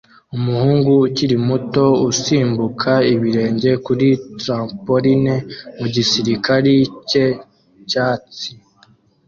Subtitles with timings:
[0.35, 4.07] Umuhungu ukiri muto usimbuka ibirenge kuri
[4.39, 5.35] trampoline
[5.77, 5.85] mu
[6.27, 6.75] gikari
[7.09, 7.25] cye
[7.89, 8.49] cyatsi